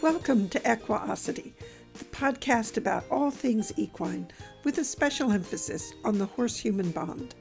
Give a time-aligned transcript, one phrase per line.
[0.00, 1.54] Welcome to Equiosity,
[1.94, 4.28] the podcast about all things equine
[4.62, 7.34] with a special emphasis on the horse human bond.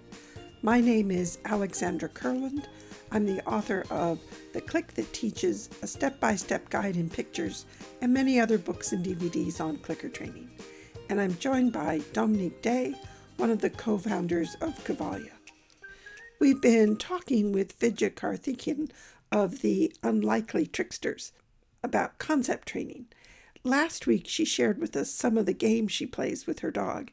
[0.64, 2.66] My name is Alexandra Kurland.
[3.12, 4.20] I'm the author of
[4.54, 7.68] The Click That Teaches, a step by step guide in pictures,
[8.02, 10.50] and many other books and DVDs on clicker training.
[11.12, 12.96] And I'm joined by Dominique Day,
[13.38, 15.34] one of the co founders of Cavalia.
[16.40, 18.90] We've been talking with Vidya Karthikeyan
[19.32, 21.34] of the Unlikely Tricksters,
[21.88, 23.06] about concept training.
[23.64, 27.12] Last week, she shared with us some of the games she plays with her dog.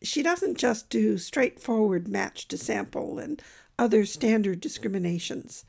[0.00, 3.42] She doesn't just do straightforward match to sample and
[3.78, 5.64] other standard discriminations.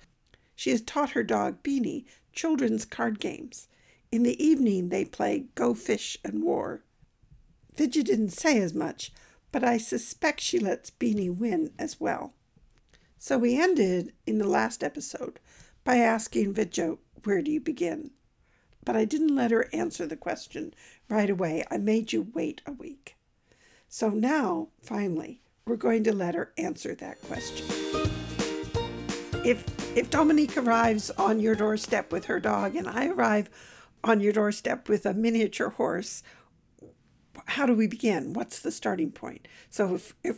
[0.56, 3.68] She has taught her dog Beanie children's card games.
[4.12, 6.84] In the evening, they play Go Fish and War.
[7.76, 9.12] Vidya didn't say as much,
[9.52, 12.34] but I suspect she lets Beanie win as well.
[13.18, 15.40] So we ended in the last episode
[15.84, 18.12] by asking Vidya, Where do you begin?
[18.86, 20.74] But I didn't let her answer the question
[21.10, 21.64] right away.
[21.70, 23.16] I made you wait a week.
[23.88, 27.68] So now, finally, we're going to let her answer that question.
[29.46, 33.50] If if Dominique arrives on your doorstep with her dog and I arrive
[34.04, 36.24] on your doorstep with a miniature horse,
[37.46, 38.34] how do we begin?
[38.34, 39.48] What's the starting point?
[39.70, 40.38] So if, if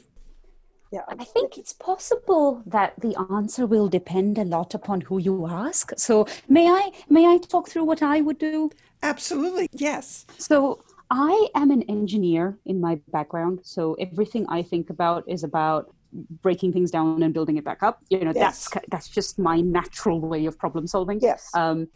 [0.92, 1.02] yeah.
[1.08, 5.92] I think it's possible that the answer will depend a lot upon who you ask.
[5.98, 8.70] So may I may I talk through what I would do?
[9.04, 9.68] Absolutely.
[9.74, 10.26] Yes.
[10.38, 15.94] So I am an engineer in my background, so everything I think about is about
[16.42, 18.02] breaking things down and building it back up.
[18.10, 18.70] You know, yes.
[18.70, 21.20] that's that's just my natural way of problem solving.
[21.22, 21.50] Yes.
[21.54, 21.88] Um,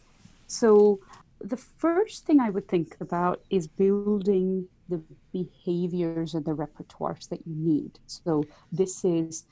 [0.46, 1.00] so
[1.40, 5.02] the first thing I would think about is building the
[5.32, 7.98] behaviors and the repertoires that you need.
[8.06, 9.44] So this is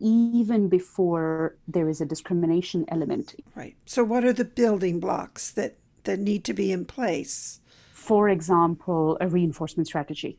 [0.00, 3.34] even before there is a discrimination element.
[3.54, 3.76] Right.
[3.84, 7.60] So what are the building blocks that that need to be in place?
[7.92, 10.38] For example, a reinforcement strategy.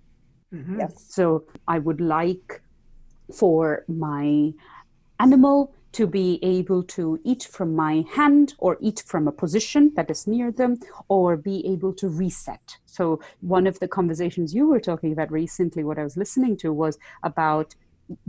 [0.53, 0.79] Mm-hmm.
[0.79, 1.05] Yes.
[1.09, 2.61] So I would like
[3.33, 4.51] for my
[5.19, 10.09] animal to be able to eat from my hand or eat from a position that
[10.09, 12.77] is near them or be able to reset.
[12.85, 16.71] So, one of the conversations you were talking about recently, what I was listening to
[16.71, 17.75] was about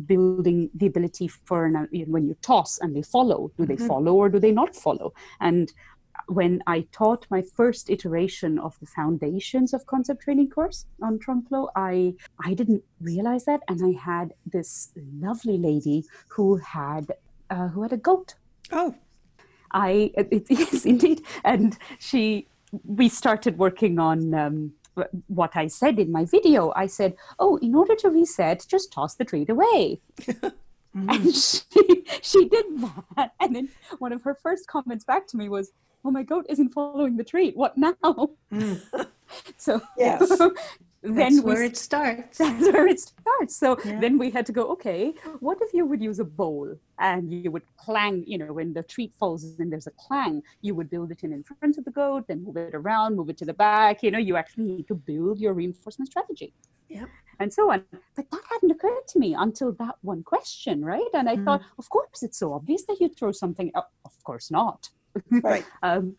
[0.07, 3.87] building the ability for an, when you toss and they follow do they mm-hmm.
[3.87, 5.11] follow or do they not follow
[5.41, 5.73] and
[6.27, 11.71] when I taught my first iteration of the foundations of concept training course on Trunkflow,
[11.77, 17.13] I I didn't realize that, and I had this lovely lady who had
[17.51, 18.35] uh, who had a goat.
[18.73, 18.95] Oh,
[19.73, 22.47] I it, yes indeed, and she
[22.85, 24.35] we started working on.
[24.35, 24.73] Um,
[25.29, 29.15] what I said in my video, I said, "Oh, in order to reset, just toss
[29.15, 30.53] the treat away." mm.
[30.95, 32.67] And she she did
[33.17, 33.69] that, and then
[33.99, 35.73] one of her first comments back to me was,
[36.05, 37.57] "Oh, my goat isn't following the treat.
[37.57, 37.95] What now?"
[38.53, 39.07] Mm.
[39.57, 40.31] so yes,
[41.03, 42.39] then that's where we, it starts.
[42.39, 43.57] That's where it starts.
[43.57, 44.01] So yeah.
[44.01, 47.51] then we had to go, okay, what if you would use a bowl and you
[47.51, 51.11] would clang, you know, when the treat falls and there's a clang, you would build
[51.11, 53.55] it in in front of the goat, then move it around, move it to the
[53.55, 54.03] back.
[54.03, 56.53] You know, you actually need to build your reinforcement strategy.
[56.89, 57.07] Yeah.
[57.39, 57.83] And so on.
[58.15, 61.09] But that hadn't occurred to me until that one question, right?
[61.15, 61.45] And I mm.
[61.47, 63.71] thought, of course, it's so obvious that you throw something.
[63.75, 64.91] Oh, of course not.
[65.31, 65.65] Right.
[65.83, 66.17] um,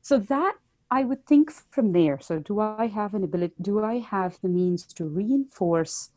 [0.00, 0.54] so that
[0.92, 2.18] I would think from there.
[2.20, 3.54] So, do I have an ability?
[3.62, 6.10] Do I have the means to reinforce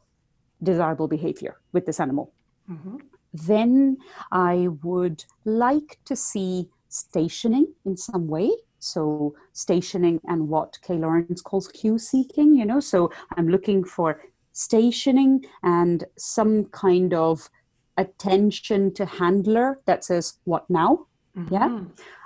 [0.61, 2.33] desirable behavior with this animal?
[2.69, 2.97] Mm-hmm.
[3.33, 3.97] Then
[4.33, 8.51] I would like to see stationing in some way.
[8.79, 12.81] So, stationing and what Kay Laurence calls cue seeking, you know.
[12.81, 14.21] So, I'm looking for
[14.51, 17.49] stationing and some kind of
[17.95, 21.07] attention to handler that says, What now?
[21.37, 21.53] Mm-hmm.
[21.53, 21.79] Yeah.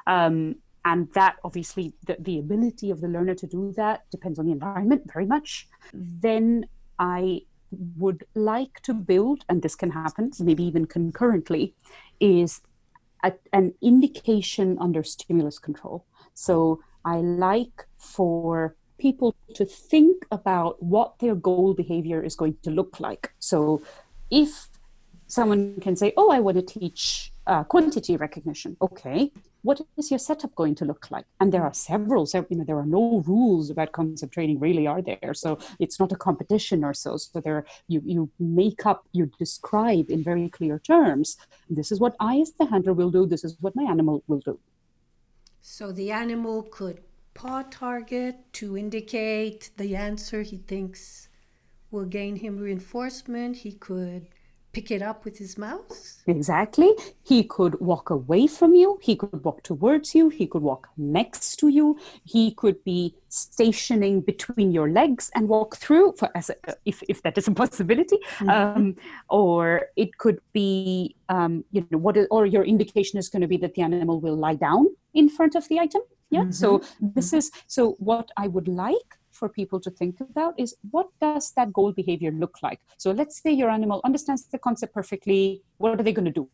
[0.07, 0.55] Um,
[0.85, 4.51] and that obviously the, the ability of the learner to do that depends on the
[4.51, 5.67] environment very much.
[5.93, 6.65] Then
[6.97, 7.41] i
[7.97, 11.75] would like to build and this can happen maybe even concurrently
[12.19, 12.61] is
[13.23, 16.05] a, an indication under stimulus control.
[16.33, 22.71] So i like for people to think about what their goal behavior is going to
[22.71, 23.31] look like.
[23.39, 23.81] So
[24.29, 24.69] if
[25.27, 28.77] someone can say oh i want to teach uh, quantity recognition.
[28.81, 31.25] Okay what is your setup going to look like?
[31.39, 34.87] And there are several, so, you know, there are no rules about concept training really
[34.87, 35.33] are there.
[35.33, 37.17] So it's not a competition or so.
[37.17, 41.37] So there, you, you make up, you describe in very clear terms,
[41.69, 44.39] this is what I as the handler will do, this is what my animal will
[44.39, 44.59] do.
[45.61, 47.01] So the animal could
[47.33, 51.27] paw target to indicate the answer he thinks
[51.91, 53.57] will gain him reinforcement.
[53.57, 54.27] He could
[54.79, 56.23] pick it up with his mouth?
[56.25, 56.91] Exactly.
[57.23, 58.97] He could walk away from you.
[59.01, 60.29] He could walk towards you.
[60.29, 61.99] He could walk next to you.
[62.23, 66.55] He could be stationing between your legs and walk through, for, as a,
[66.85, 68.17] if, if that is a possibility.
[68.37, 68.49] Mm-hmm.
[68.49, 68.95] Um,
[69.29, 73.47] or it could be, um, you know, what is, or your indication is going to
[73.47, 76.03] be that the animal will lie down in front of the item.
[76.29, 76.41] Yeah.
[76.41, 76.51] Mm-hmm.
[76.51, 81.07] So this is so what I would like for people to think about is what
[81.21, 82.79] does that goal behavior look like?
[82.97, 85.63] So let's say your animal understands the concept perfectly.
[85.77, 86.49] What are they going to do?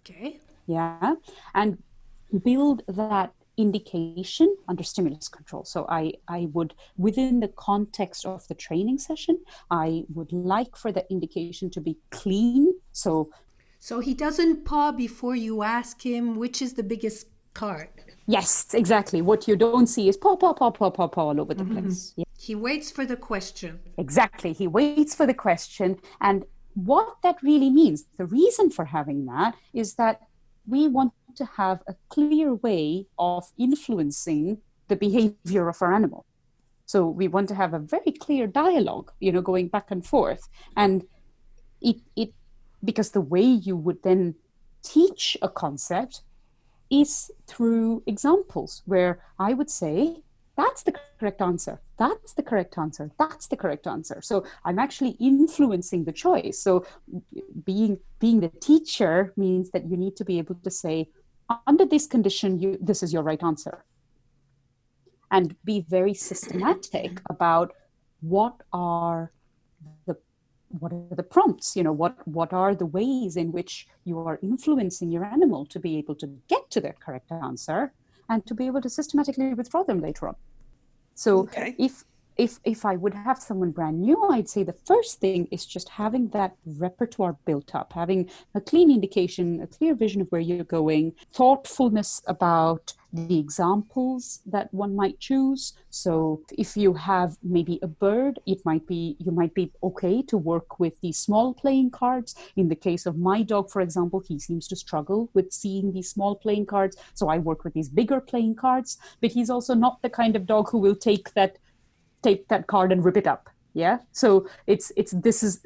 [0.00, 0.38] Okay.
[0.66, 1.14] Yeah.
[1.54, 1.82] And
[2.44, 5.64] build that indication under stimulus control.
[5.64, 9.40] So I, I would, within the context of the training session,
[9.70, 12.74] I would like for the indication to be clean.
[12.92, 13.30] So
[13.78, 17.88] so he doesn't paw before you ask him which is the biggest card.
[18.26, 19.20] Yes, exactly.
[19.20, 21.80] What you don't see is paw, paw, paw, paw, paw, paw all over the mm-hmm.
[21.80, 22.14] place.
[22.16, 22.24] Yeah.
[22.38, 23.80] He waits for the question.
[23.98, 24.52] Exactly.
[24.52, 25.98] He waits for the question.
[26.20, 26.44] And
[26.74, 30.20] what that really means, the reason for having that is that
[30.66, 34.58] we want to have a clear way of influencing
[34.88, 36.24] the behavior of our animal.
[36.86, 40.48] So we want to have a very clear dialogue, you know, going back and forth.
[40.76, 41.04] And
[41.80, 42.32] it, it
[42.84, 44.34] because the way you would then
[44.82, 46.22] teach a concept
[46.92, 50.22] is through examples where I would say,
[50.54, 51.80] that's the correct answer.
[51.98, 53.10] That's the correct answer.
[53.18, 54.20] That's the correct answer.
[54.20, 56.58] So I'm actually influencing the choice.
[56.58, 56.84] So
[57.64, 61.08] being being the teacher means that you need to be able to say,
[61.66, 63.84] under this condition, you this is your right answer.
[65.30, 67.72] And be very systematic about
[68.20, 69.32] what are
[70.80, 74.38] what are the prompts you know what what are the ways in which you are
[74.42, 77.92] influencing your animal to be able to get to the correct answer
[78.28, 80.36] and to be able to systematically withdraw them later on
[81.14, 81.74] so okay.
[81.78, 82.04] if
[82.36, 85.88] if if I would have someone brand new, I'd say the first thing is just
[85.88, 90.64] having that repertoire built up, having a clean indication, a clear vision of where you're
[90.64, 95.74] going, thoughtfulness about the examples that one might choose.
[95.90, 100.38] So if you have maybe a bird, it might be you might be okay to
[100.38, 102.34] work with these small playing cards.
[102.56, 106.08] In the case of my dog, for example, he seems to struggle with seeing these
[106.08, 106.96] small playing cards.
[107.14, 110.46] So I work with these bigger playing cards, but he's also not the kind of
[110.46, 111.58] dog who will take that
[112.22, 113.48] take that card and rip it up.
[113.74, 113.98] Yeah?
[114.12, 115.64] So it's it's this is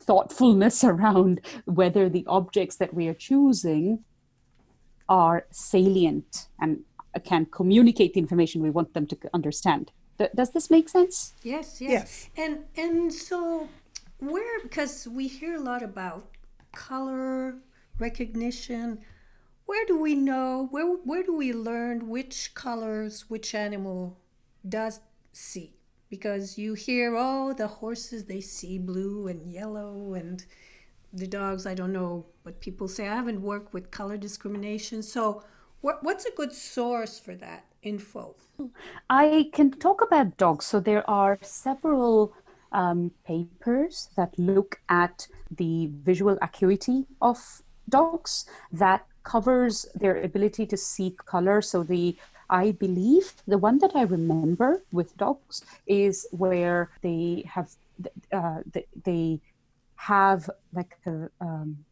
[0.00, 4.04] thoughtfulness around whether the objects that we are choosing
[5.08, 6.80] are salient and
[7.24, 9.90] can communicate the information we want them to understand.
[10.34, 11.34] Does this make sense?
[11.42, 12.30] Yes yes, yes.
[12.36, 13.68] and and so
[14.18, 16.28] where because we hear a lot about
[16.72, 17.56] color
[17.98, 18.98] recognition
[19.66, 24.18] where do we know where where do we learn which colors which animal
[24.68, 25.00] does
[25.32, 25.77] see
[26.10, 30.44] because you hear, oh, the horses, they see blue and yellow, and
[31.12, 33.08] the dogs, I don't know what people say.
[33.08, 35.02] I haven't worked with color discrimination.
[35.02, 35.42] So,
[35.80, 38.34] what, what's a good source for that info?
[39.10, 40.66] I can talk about dogs.
[40.66, 42.34] So, there are several
[42.72, 50.76] um, papers that look at the visual acuity of dogs that covers their ability to
[50.76, 51.62] see color.
[51.62, 52.16] So, the
[52.50, 57.70] I believe the one that I remember with dogs is where they have
[58.32, 58.60] uh,
[59.04, 59.40] they
[59.96, 61.84] have like a, um,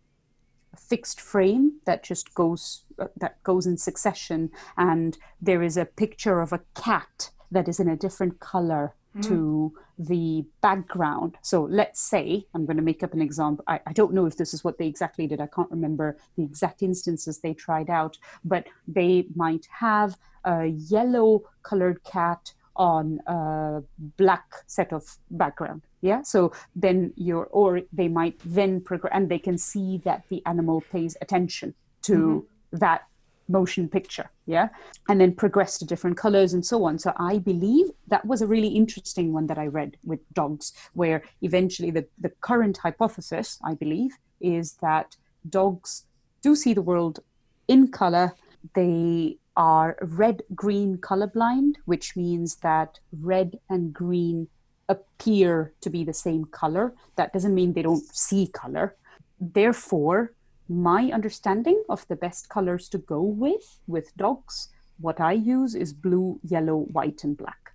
[0.73, 5.85] a, fixed frame that just goes uh, that goes in succession, and there is a
[5.85, 11.37] picture of a cat that is in a different color to the background.
[11.43, 13.65] So let's say, I'm going to make up an example.
[13.67, 15.41] I, I, don't know if this is what they exactly did.
[15.41, 21.43] I can't remember the exact instances they tried out, but they might have a yellow
[21.63, 23.83] colored cat on a
[24.17, 26.23] black set of background yeah?
[26.23, 30.83] So then you're or they might then progress and they can see that the animal
[30.93, 32.77] pays attention to mm-hmm.
[32.79, 33.03] that
[33.49, 34.69] motion picture yeah?
[35.09, 36.99] And then progress to different colors and so on.
[36.99, 41.23] So i believe that was a really interesting one that i read with dogs where
[41.43, 45.17] eventually the, the current hypothesis i believe is that
[45.49, 46.05] dogs
[46.43, 47.21] do see the world
[47.69, 48.35] in color.
[48.75, 54.49] They are red green colorblind which means that red and green
[54.89, 56.95] appear to be the same color.
[57.17, 58.97] That doesn't mean they don't see color.
[59.41, 60.33] Therefore
[60.69, 65.93] my understanding of the best colors to go with with dogs what i use is
[65.93, 67.73] blue yellow white and black.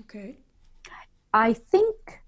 [0.00, 0.38] Okay.
[1.32, 2.22] I think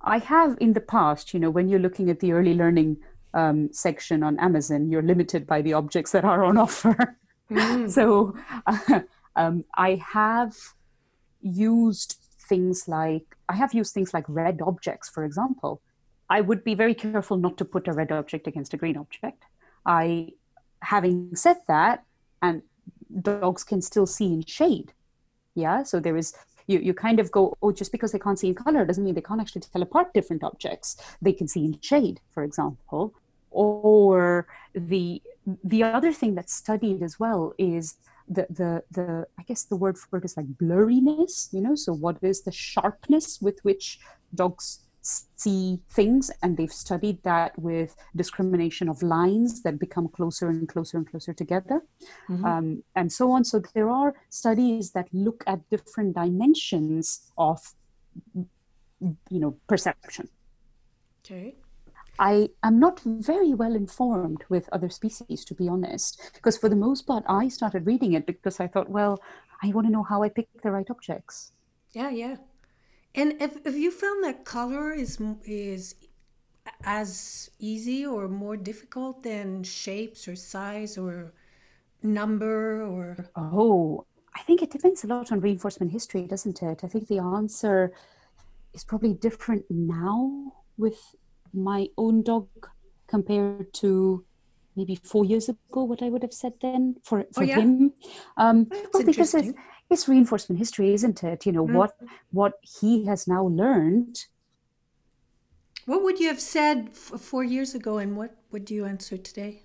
[0.00, 2.96] i have in the past you know when you're looking at the early learning
[3.34, 7.16] um, section on amazon you're limited by the objects that are on offer
[7.50, 7.90] mm.
[7.90, 8.34] so
[8.66, 9.00] uh,
[9.36, 10.54] um, i have
[11.40, 12.16] used
[12.48, 15.80] things like i have used things like red objects for example
[16.32, 19.44] I would be very careful not to put a red object against a green object.
[19.84, 20.32] I,
[20.80, 22.04] having said that,
[22.40, 22.62] and
[23.20, 24.94] dogs can still see in shade.
[25.54, 26.34] Yeah, so there is
[26.66, 29.14] you, you kind of go, oh, just because they can't see in color doesn't mean
[29.14, 30.96] they can't actually tell apart different objects.
[31.20, 33.12] They can see in shade, for example.
[33.50, 35.20] Or the
[35.64, 37.96] the other thing that's studied as well is
[38.28, 41.74] the the the I guess the word for it is like blurriness, you know.
[41.74, 43.98] So what is the sharpness with which
[44.34, 46.30] dogs see things?
[46.42, 51.32] And they've studied that with discrimination of lines that become closer and closer and closer
[51.32, 51.82] together.
[52.30, 52.44] Mm-hmm.
[52.44, 53.44] um, and so on.
[53.44, 57.60] So there are studies that look at different dimensions of
[58.34, 60.28] you know perception.
[61.24, 61.56] Okay
[62.18, 66.76] I am not very well informed with other species, to be honest, because for the
[66.76, 69.20] most part, I started reading it because I thought, well,
[69.62, 71.52] I want to know how I pick the right objects.
[71.92, 72.36] Yeah, yeah.
[73.14, 75.94] And if, if you found that color is is
[76.84, 81.32] as easy or more difficult than shapes or size or
[82.02, 84.04] number or oh
[84.36, 87.92] i think it depends a lot on reinforcement history doesn't it i think the answer
[88.74, 90.98] is probably different now with
[91.52, 92.48] my own dog
[93.06, 94.24] compared to
[94.76, 97.60] maybe four years ago what i would have said then for, oh, for oh, yeah?
[97.60, 97.92] him.
[98.36, 99.52] Um well, because it's,
[99.90, 101.44] it's reinforcement history isn't it?
[101.46, 101.76] You know mm-hmm.
[101.76, 101.92] what
[102.30, 104.24] what he has now learned.
[105.84, 109.64] What would you have said f- four years ago and what would you answer today?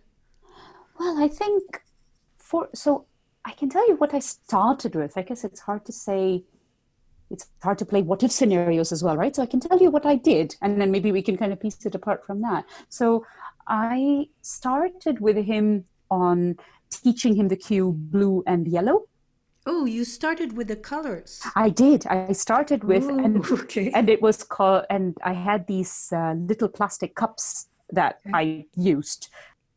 [1.00, 1.82] Well i think
[2.38, 3.06] for so
[3.46, 5.18] i can tell you what i started with.
[5.18, 6.44] I guess it's hard to say
[7.30, 9.36] it's hard to play what if scenarios as well, right?
[9.36, 11.60] So I can tell you what I did, and then maybe we can kind of
[11.60, 12.66] piece it apart from that.
[12.90, 13.26] So
[13.68, 16.58] I started with him on
[16.90, 19.08] teaching him the cue blue and yellow.
[19.66, 21.42] Oh, you started with the colors.
[21.56, 22.08] I did.
[22.08, 23.92] I started with, Ooh, and, okay.
[23.94, 28.32] and it was called, and I had these uh, little plastic cups that okay.
[28.34, 29.30] I used.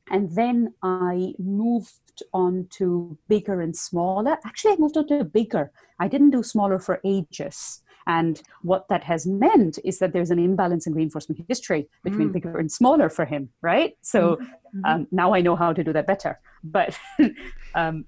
[0.09, 1.99] And then I moved
[2.33, 4.37] on to bigger and smaller.
[4.45, 5.71] Actually, I moved on to bigger.
[5.99, 7.83] I didn't do smaller for ages.
[8.07, 12.33] And what that has meant is that there's an imbalance in reinforcement history between mm.
[12.33, 13.97] bigger and smaller for him, right?
[14.01, 14.85] So mm-hmm.
[14.85, 16.41] um, now I know how to do that better.
[16.65, 16.99] But
[17.75, 18.07] um,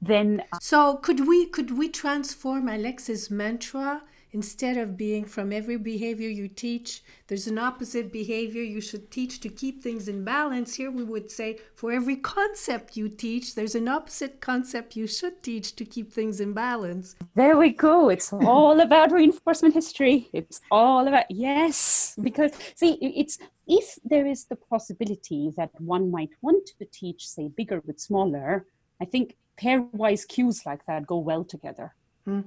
[0.00, 4.02] then, so could we could we transform Alex's mantra
[4.34, 9.40] Instead of being from every behavior you teach, there's an opposite behavior you should teach
[9.40, 10.74] to keep things in balance.
[10.74, 15.42] Here we would say, for every concept you teach, there's an opposite concept you should
[15.42, 17.14] teach to keep things in balance.
[17.34, 18.08] There we go.
[18.08, 20.30] It's all about reinforcement history.
[20.32, 26.30] It's all about, yes, because see, it's if there is the possibility that one might
[26.40, 28.64] want to teach, say, bigger with smaller,
[28.98, 31.94] I think pairwise cues like that go well together.
[32.24, 32.40] Hmm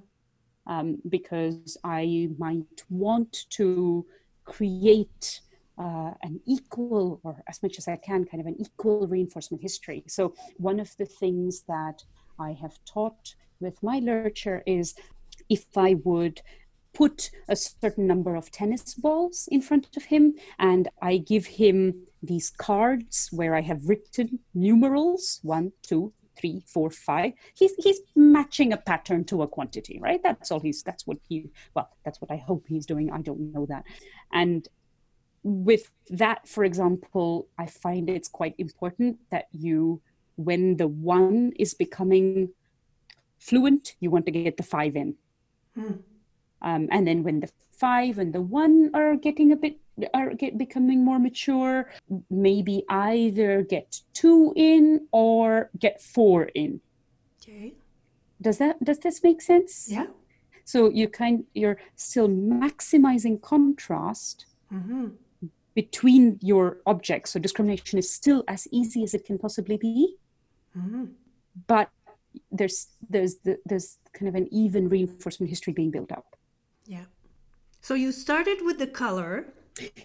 [0.67, 4.05] um, because I might want to
[4.45, 5.41] create
[5.77, 10.03] uh, an equal, or as much as I can, kind of an equal reinforcement history.
[10.07, 12.03] So, one of the things that
[12.39, 14.95] I have taught with my literature is
[15.49, 16.41] if I would
[16.93, 22.07] put a certain number of tennis balls in front of him and I give him
[22.23, 26.13] these cards where I have written numerals one, two,
[26.45, 27.33] three, four, five.
[27.53, 30.21] He's he's matching a pattern to a quantity, right?
[30.21, 33.11] That's all he's that's what he well, that's what I hope he's doing.
[33.11, 33.83] I don't know that.
[34.31, 34.67] And
[35.43, 40.01] with that, for example, I find it's quite important that you
[40.35, 42.49] when the one is becoming
[43.39, 45.15] fluent, you want to get the five in.
[45.75, 45.93] Hmm.
[46.61, 49.77] Um, and then when the five and the one are getting a bit
[50.13, 51.89] are get, becoming more mature,
[52.29, 56.81] maybe either get two in or get four in.
[57.41, 57.73] Okay.
[58.41, 59.87] Does that does this make sense?
[59.89, 60.07] Yeah.
[60.65, 65.07] So you kind you're still maximizing contrast mm-hmm.
[65.73, 67.31] between your objects.
[67.31, 70.17] So discrimination is still as easy as it can possibly be,
[70.77, 71.05] mm-hmm.
[71.67, 71.89] but
[72.51, 76.35] there's there's the, there's kind of an even reinforcement history being built up.
[76.85, 77.05] Yeah.
[77.81, 79.53] So you started with the color.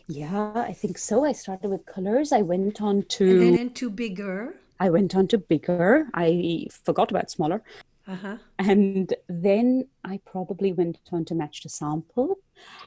[0.09, 1.25] Yeah, I think so.
[1.25, 2.33] I started with colors.
[2.33, 4.57] I went on to and then into bigger.
[4.79, 6.09] I went on to bigger.
[6.15, 7.63] I forgot about smaller.
[8.09, 8.37] Uh-huh.
[8.59, 12.39] And then I probably went on to match the sample.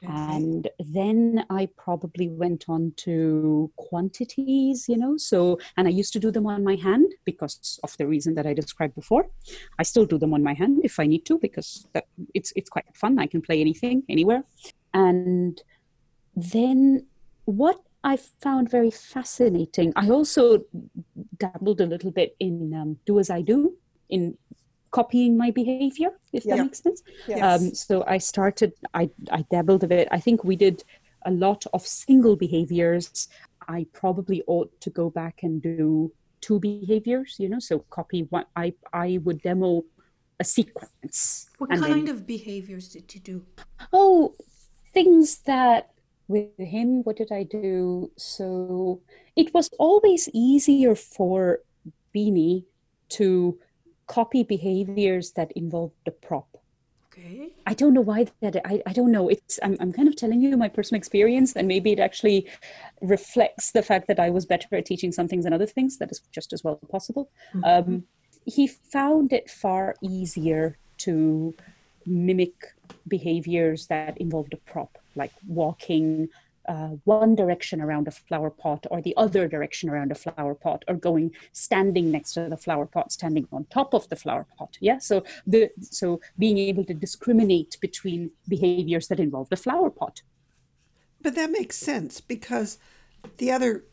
[0.02, 0.12] Okay.
[0.12, 5.16] And then I probably went on to quantities, you know.
[5.16, 8.46] So, and I used to do them on my hand because of the reason that
[8.46, 9.26] I described before.
[9.78, 12.68] I still do them on my hand if I need to because that, it's it's
[12.68, 13.18] quite fun.
[13.18, 14.44] I can play anything, anywhere.
[14.92, 15.60] And
[16.36, 17.06] then
[17.44, 20.64] what I found very fascinating, I also
[21.38, 23.74] dabbled a little bit in um, do as I do,
[24.08, 24.36] in
[24.90, 27.02] copying my behavior, if that makes sense.
[27.26, 27.42] Yes.
[27.42, 30.08] Um, so I started, I, I dabbled a bit.
[30.10, 30.84] I think we did
[31.24, 33.28] a lot of single behaviors,
[33.66, 38.44] I probably ought to go back and do two behaviors, you know, so copy one.
[38.54, 39.84] I, I would demo
[40.38, 41.48] a sequence.
[41.58, 43.46] What kind then, of behaviors did you do?
[43.92, 44.34] Oh,
[44.92, 45.93] things that
[46.28, 48.10] with him, what did I do?
[48.16, 49.00] So
[49.36, 51.60] it was always easier for
[52.14, 52.64] Beanie
[53.10, 53.58] to
[54.06, 56.48] copy behaviors that involved the prop.
[57.12, 57.52] Okay.
[57.66, 59.28] I don't know why that I, I don't know.
[59.28, 62.48] It's I'm I'm kind of telling you my personal experience and maybe it actually
[63.00, 65.98] reflects the fact that I was better at teaching some things than other things.
[65.98, 67.30] That is just as well possible.
[67.54, 67.92] Mm-hmm.
[67.92, 68.04] Um,
[68.46, 71.54] he found it far easier to
[72.06, 72.54] mimic
[73.08, 76.28] behaviors that involved a prop, like walking
[76.66, 80.82] uh, one direction around a flower pot or the other direction around a flower pot
[80.88, 84.78] or going standing next to the flower pot standing on top of the flower pot.
[84.80, 90.22] Yeah so the so being able to discriminate between behaviors that involve the flower pot.
[91.20, 92.78] But that makes sense because
[93.38, 93.84] the other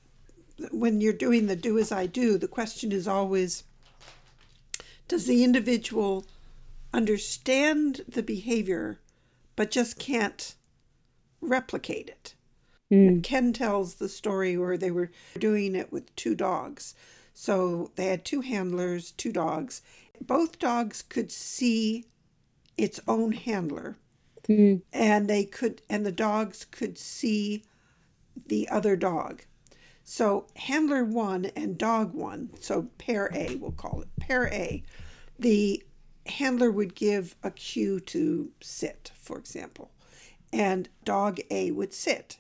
[0.72, 3.64] when you're doing the do as i do the question is always
[5.08, 6.26] does the individual
[6.94, 9.00] understand the behavior
[9.56, 10.56] but just can't
[11.42, 12.36] replicate it?
[12.92, 13.24] Mm.
[13.24, 16.94] Ken tells the story where they were doing it with two dogs.
[17.34, 19.82] So they had two handlers, two dogs.
[20.20, 22.06] Both dogs could see
[22.78, 23.98] its own handler.
[24.48, 24.82] Mm.
[24.92, 27.64] And they could and the dogs could see
[28.48, 29.44] the other dog.
[30.04, 34.84] So handler one and dog one, so pair A, we'll call it pair A,
[35.38, 35.84] the
[36.26, 39.92] handler would give a cue to sit, for example,
[40.52, 42.38] and dog A would sit.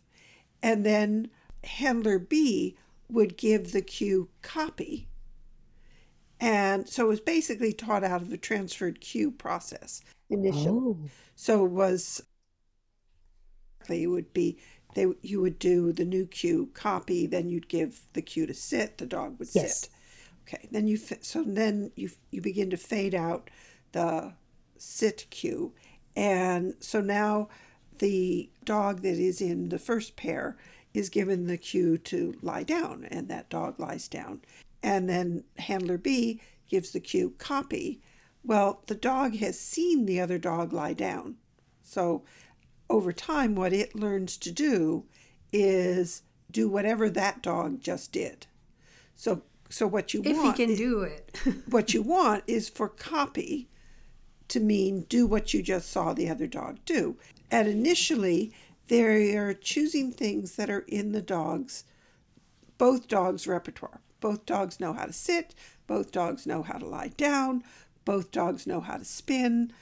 [0.63, 1.29] And then
[1.63, 2.77] handler B
[3.09, 5.07] would give the cue copy.
[6.39, 10.67] And so it was basically taught out of the transferred cue process initially.
[10.67, 10.97] Oh.
[11.35, 12.23] So it was,
[13.89, 14.57] it would be
[14.95, 18.97] they you would do the new cue copy then you'd give the cue to sit
[18.97, 19.81] the dog would yes.
[19.81, 19.89] sit
[20.43, 23.49] okay then you so then you you begin to fade out
[23.93, 24.33] the
[24.77, 25.73] sit cue
[26.15, 27.47] and so now
[27.99, 30.57] the dog that is in the first pair
[30.93, 34.41] is given the cue to lie down and that dog lies down
[34.83, 38.01] and then handler b gives the cue copy
[38.43, 41.35] well the dog has seen the other dog lie down
[41.83, 42.23] so
[42.91, 45.05] over time, what it learns to do
[45.51, 48.47] is do whatever that dog just did.
[49.15, 51.35] So, so what you if want, he can do it,
[51.69, 53.69] what you want is for copy
[54.49, 57.15] to mean do what you just saw the other dog do.
[57.51, 58.53] And initially,
[58.87, 61.83] they are choosing things that are in the dog's,
[62.79, 64.01] both dogs' repertoire.
[64.19, 65.53] Both dogs know how to sit.
[65.85, 67.63] Both dogs know how to lie down.
[68.05, 69.73] Both dogs know how to spin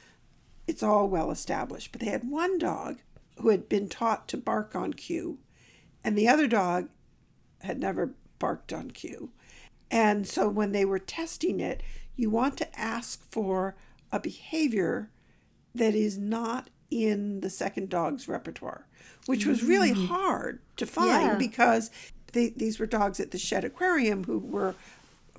[0.70, 1.92] it's all well established.
[1.92, 3.00] But they had one dog
[3.40, 5.40] who had been taught to bark on cue,
[6.04, 6.90] and the other dog
[7.62, 9.32] had never barked on cue.
[9.90, 11.82] And so when they were testing it,
[12.16, 13.76] you want to ask for
[14.12, 15.10] a behavior
[15.74, 18.86] that is not in the second dog's repertoire,
[19.26, 20.08] which was really mm.
[20.08, 21.36] hard to find yeah.
[21.36, 21.92] because
[22.34, 24.76] they, these were dogs at the Shedd Aquarium who were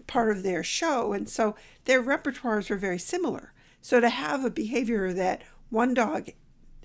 [0.07, 1.13] part of their show.
[1.13, 3.53] And so their repertoires were very similar.
[3.81, 6.31] So to have a behavior that one dog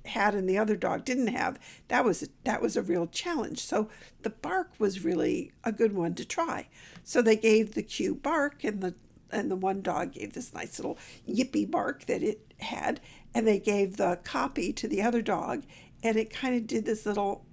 [0.05, 3.59] had and the other dog didn't have, that was that was a real challenge.
[3.59, 3.89] So
[4.21, 6.67] the bark was really a good one to try.
[7.03, 8.95] So they gave the cue bark and the
[9.31, 10.97] and the one dog gave this nice little
[11.27, 13.01] yippy bark that it had
[13.35, 15.63] and they gave the copy to the other dog
[16.01, 17.45] and it kind of did this little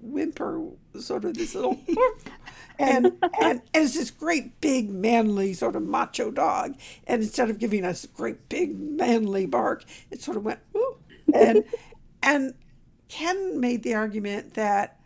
[0.00, 0.62] whimper,
[0.98, 1.78] sort of this little,
[2.78, 6.76] and, and and it's this great big manly sort of macho dog.
[7.06, 10.96] And instead of giving us a great big manly bark, it sort of went Ooh.
[11.32, 11.64] and
[12.22, 12.54] and
[13.08, 14.98] Ken made the argument that,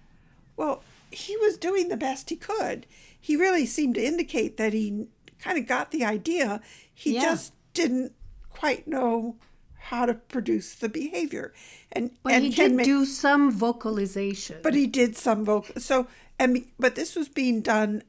[0.57, 2.87] well, he was doing the best he could.
[3.19, 5.07] He really seemed to indicate that he
[5.39, 6.61] kind of got the idea.
[6.93, 7.23] He yeah.
[7.23, 8.13] just didn't
[8.51, 9.37] quite know
[9.85, 11.53] how to produce the behavior.
[11.93, 14.61] And well, and he did do some vocalization.
[14.63, 15.81] But he did some vocal.
[15.81, 16.07] So
[16.39, 18.03] and but this was being done.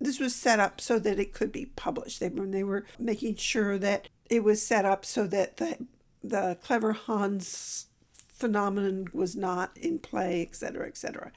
[0.00, 2.20] This was set up so that it could be published.
[2.20, 5.86] They when they were making sure that it was set up so that the
[6.22, 7.86] the clever Hans
[8.28, 11.32] phenomenon was not in play, etc., etc.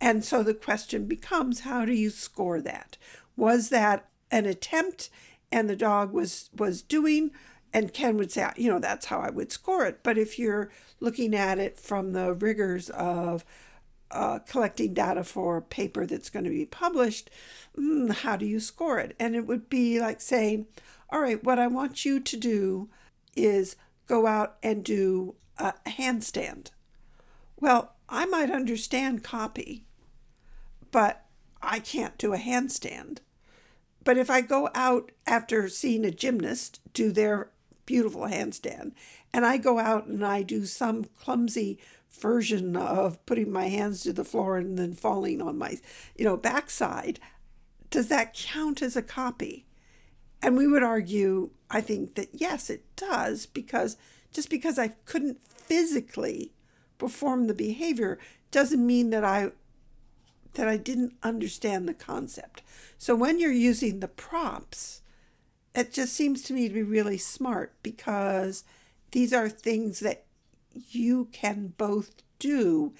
[0.00, 2.96] And so the question becomes, how do you score that?
[3.36, 5.10] Was that an attempt,
[5.50, 7.32] and the dog was was doing?
[7.72, 10.00] And Ken would say, you know, that's how I would score it.
[10.02, 13.44] But if you're looking at it from the rigors of
[14.10, 17.30] uh, collecting data for a paper that's going to be published,
[17.78, 19.14] mm, how do you score it?
[19.20, 20.66] And it would be like saying,
[21.10, 22.88] all right, what I want you to do
[23.36, 26.70] is go out and do a handstand.
[27.58, 29.84] Well, I might understand copy,
[30.90, 31.26] but
[31.62, 33.18] I can't do a handstand.
[34.02, 37.50] But if I go out after seeing a gymnast do their
[37.90, 38.92] beautiful handstand
[39.32, 41.76] and I go out and I do some clumsy
[42.08, 45.76] version of putting my hands to the floor and then falling on my,
[46.14, 47.18] you know, backside,
[47.90, 49.66] does that count as a copy?
[50.40, 53.96] And we would argue, I think that yes, it does, because
[54.32, 56.52] just because I couldn't physically
[56.96, 58.20] perform the behavior
[58.52, 59.50] doesn't mean that I
[60.54, 62.62] that I didn't understand the concept.
[62.98, 64.99] So when you're using the props,
[65.74, 68.64] it just seems to me to be really smart because
[69.12, 70.24] these are things that
[70.72, 72.92] you can both do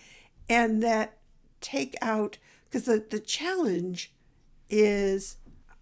[0.49, 1.19] and that
[1.61, 4.13] take out because the, the challenge
[4.69, 5.37] is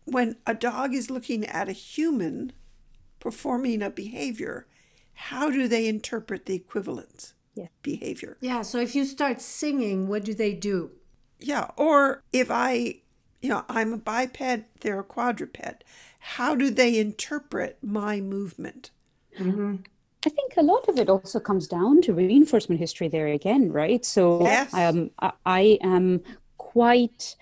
[0.04, 2.52] when a dog is looking at a human
[3.20, 4.66] performing a behavior,
[5.12, 7.66] how do they interpret the equivalent Yeah.
[7.82, 8.38] behavior?
[8.40, 10.92] Yeah, so if you start singing, what do they do?
[11.38, 13.00] Yeah, or if I,
[13.42, 15.84] you know, I'm a biped, they're a quadruped,
[16.18, 18.90] how do they interpret my movement?
[19.38, 19.76] Mm-hmm.
[20.26, 24.04] I think a lot of it also comes down to reinforcement history there again, right?
[24.04, 24.74] So Yes.
[24.74, 26.22] um, I, I am
[26.56, 27.36] quite,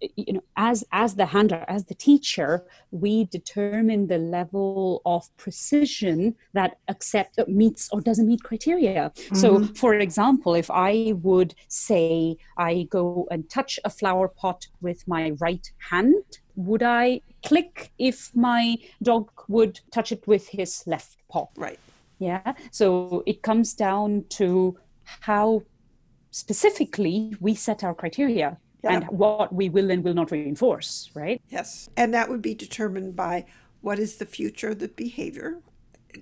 [0.00, 6.34] you know, as as the handler, as the teacher, we determine the level of precision
[6.54, 9.12] that accept uh, meets or doesn't meet criteria.
[9.34, 9.74] So, mm-hmm.
[9.74, 15.32] for example, if I would say I go and touch a flower pot with my
[15.38, 16.24] right hand,
[16.56, 21.46] would I click if my dog would touch it with his left paw?
[21.56, 21.78] Right.
[22.18, 22.54] Yeah.
[22.70, 24.78] So it comes down to
[25.20, 25.62] how
[26.30, 31.42] specifically we set our criteria and what we will and will not reinforce, right?
[31.48, 31.88] Yes.
[31.96, 33.44] And that would be determined by
[33.80, 35.60] what is the future of the behavior?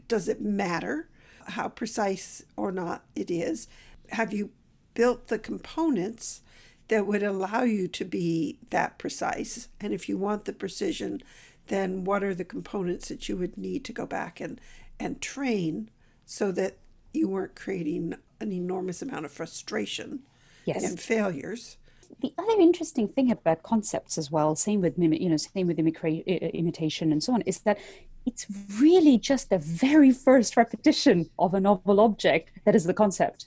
[0.09, 1.09] Does it matter
[1.47, 3.68] how precise or not it is?
[4.11, 4.51] Have you
[4.94, 6.42] built the components
[6.88, 9.68] that would allow you to be that precise?
[9.81, 11.23] And if you want the precision,
[11.68, 14.61] then what are the components that you would need to go back and,
[15.01, 15.90] and train
[16.27, 16.77] so that
[17.12, 20.20] you weren't creating an enormous amount of frustration
[20.66, 20.85] Yes.
[20.85, 21.77] and failures?
[22.20, 25.79] The other interesting thing about concepts as well, same with mimic, you know, same with
[25.79, 27.79] imicra- i- i- imitation and so on, is that
[28.27, 28.47] it's
[28.81, 33.47] really just the very first repetition of a novel object that is the concept.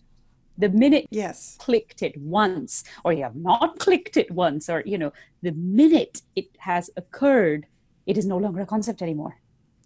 [0.58, 1.56] The minute Yes.
[1.60, 6.22] clicked it once or you have not clicked it once or you know the minute
[6.36, 7.68] it has occurred
[8.06, 9.38] it is no longer a concept anymore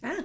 [0.04, 0.24] Ah,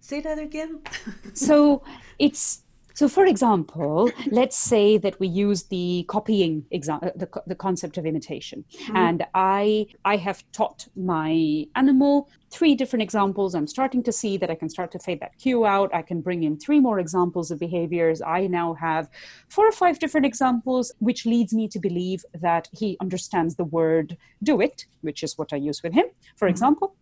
[0.00, 0.80] say that again.
[1.34, 1.82] so
[2.18, 2.62] it's
[2.94, 7.98] so for example let's say that we use the copying example uh, the, the concept
[7.98, 8.64] of imitation.
[8.64, 8.96] Mm-hmm.
[8.96, 13.54] And i i have taught my animal three different examples.
[13.54, 15.94] I'm starting to see that i can start to fade that cue out.
[15.94, 18.20] I can bring in three more examples of behaviors.
[18.22, 19.08] I now have
[19.48, 24.16] four or five different examples which leads me to believe that he understands the word
[24.42, 26.52] do it which is what i use with him for mm-hmm.
[26.52, 26.94] example.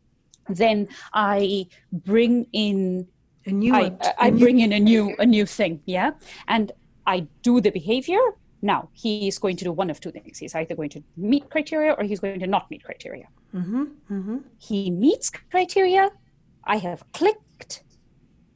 [0.49, 3.07] Then i bring in
[3.47, 6.11] A new I, bring in a new a new thing, yeah,
[6.47, 6.73] and
[7.07, 8.21] I do the behavior.
[8.63, 10.39] Now he is going to do one of two things.
[10.39, 13.29] He's either going to meet criteria or he's going to not meet criteria.
[13.55, 13.85] Mm-hmm.
[14.11, 14.37] Mm-hmm.
[14.59, 16.11] He meets criteria.
[16.65, 17.83] I have clicked.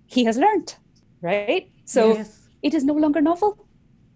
[0.06, 0.76] He has learned,
[1.22, 1.70] right?
[1.86, 2.48] So Yes.
[2.62, 3.66] it is no longer novel.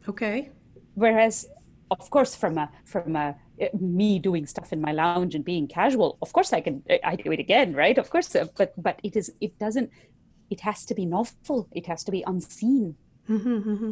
[0.06, 0.50] Okay.
[0.94, 1.46] Whereas,
[1.90, 5.66] of course, from a from a uh, me doing stuff in my lounge and being
[5.66, 7.96] casual, of course I can I do it again, right?
[7.96, 9.90] Of course, uh, but but it is it doesn't.
[10.50, 11.68] It has to be novel.
[11.72, 12.96] It has to be unseen.
[13.28, 13.70] Mm-hmm.
[13.70, 13.90] Mm-hmm.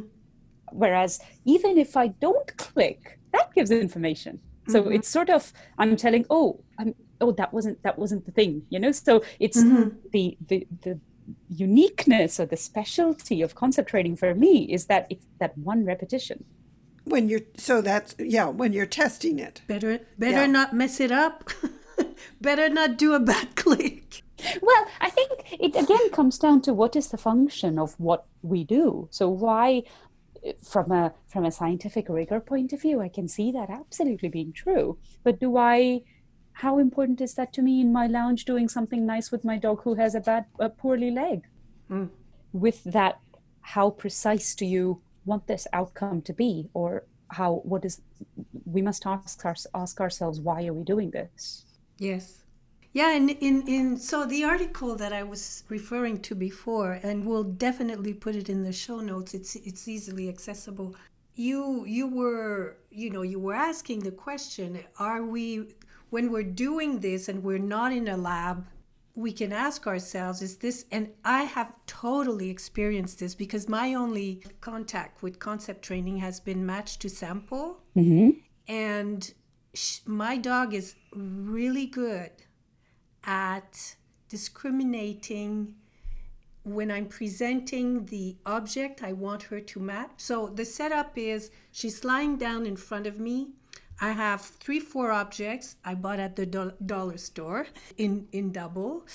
[0.73, 4.41] Whereas even if I don't click, that gives information.
[4.69, 8.63] So it's sort of I'm telling, oh, I'm, oh, that wasn't that wasn't the thing,
[8.69, 8.91] you know.
[8.91, 10.99] So it's the the the
[11.49, 16.45] uniqueness or the specialty of concept training for me is that it's that one repetition.
[17.05, 19.63] When you're so that's yeah, when you're testing it.
[19.69, 20.47] Better, better Yeah.
[20.47, 21.49] not mess it up.
[22.41, 24.23] better not do a bad click.
[24.61, 28.65] Well, I think it again comes down to what is the function of what we
[28.65, 29.09] do.
[29.11, 29.85] So why
[30.63, 34.53] from a from a scientific rigor point of view, I can see that absolutely being
[34.53, 34.99] true.
[35.25, 36.03] But do I
[36.53, 39.83] how important is that to me in my lounge doing something nice with my dog
[39.83, 41.43] who has a bad a poorly leg?
[41.91, 42.11] Mm.
[42.53, 43.21] With that,
[43.61, 46.69] how precise do you want this outcome to be?
[46.75, 48.01] Or how what is
[48.65, 51.65] we must ask our, ask ourselves why are we doing this?
[51.99, 52.46] Yes.
[52.97, 57.51] Yeah, and in, in so the article that I was referring to before, and we'll
[57.69, 59.35] definitely put it in the show notes.
[59.35, 60.97] It's it's easily accessible.
[61.35, 65.75] You you were you know you were asking the question: Are we
[66.09, 68.65] when we're doing this and we're not in a lab?
[69.27, 74.43] we can ask ourselves is this and i have totally experienced this because my only
[74.61, 78.31] contact with concept training has been matched to sample Mm-hmm.
[78.69, 79.33] and
[79.73, 82.31] sh- my dog is really good
[83.27, 83.97] at
[84.29, 85.75] discriminating
[86.65, 90.11] when I'm presenting the object I want her to match.
[90.17, 93.51] So the setup is she's lying down in front of me.
[94.01, 99.07] I have three, four objects I bought at the do- dollar store in, in double.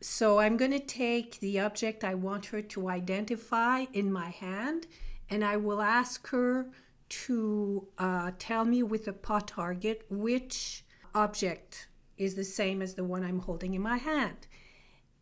[0.00, 4.86] So I'm going to take the object I want her to identify in my hand
[5.28, 6.66] and I will ask her
[7.08, 13.04] to uh, tell me with a paw target which object is the same as the
[13.04, 14.46] one I'm holding in my hand.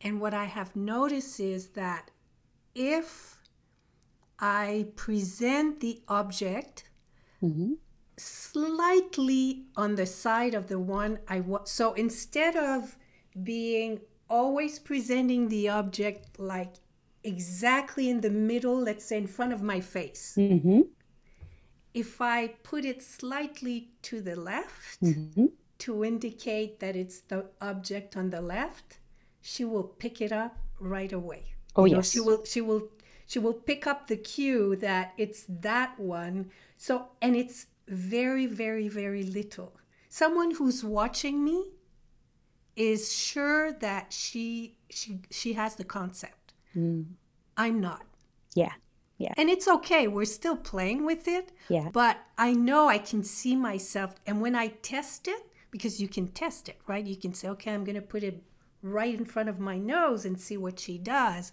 [0.01, 2.11] And what I have noticed is that
[2.75, 3.39] if
[4.39, 6.89] I present the object
[7.43, 7.75] Mm-hmm.
[8.17, 12.97] slightly on the side of the one I want, so instead of
[13.43, 16.75] being always presenting the object like
[17.23, 20.81] exactly in the middle, let's say in front of my face, Mm-hmm.
[21.93, 25.47] if I put it slightly to the left, Mm-hmm.
[25.79, 28.99] To indicate that it's the object on the left,
[29.41, 31.55] she will pick it up right away.
[31.77, 32.11] Oh, You know, yes.
[32.11, 32.89] she will she will
[33.27, 36.51] she will pick up the cue that it's that one.
[36.77, 39.77] So and it's very very very little.
[40.09, 41.73] Someone who's watching me
[42.77, 46.55] is sure that she she she has the concept.
[46.77, 47.07] Mm.
[47.57, 48.03] I'm not.
[48.55, 48.73] Yeah.
[49.19, 49.33] Yeah.
[49.37, 50.09] And it's okay.
[50.09, 51.53] We're still playing with it.
[51.69, 51.89] Yeah.
[51.93, 54.15] But I know I can see myself.
[54.27, 55.43] And when I test it,
[55.75, 57.05] because you can test it, right?
[57.05, 58.41] You can say, okay, I'm going to put it
[58.81, 61.51] right in front of my nose and see what she does.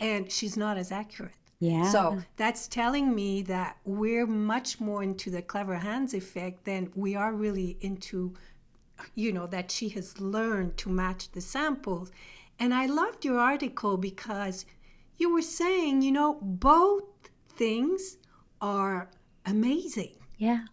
[0.00, 1.32] And she's not as accurate.
[1.60, 1.82] Mm-hmm.
[1.82, 1.92] Yeah.
[1.92, 7.14] So that's telling me that we're much more into the clever Hans effect than we
[7.14, 8.32] are really into,
[9.14, 12.10] you know, that she has learned to match the samples.
[12.58, 14.64] And I loved your article because
[15.18, 17.04] you were saying, you know, both
[17.50, 18.16] things
[18.62, 19.10] are
[19.44, 20.14] amazing.
[20.38, 20.64] yeah.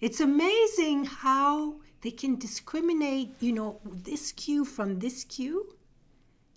[0.00, 5.74] It's amazing how they can discriminate, you know, this cue from this cue.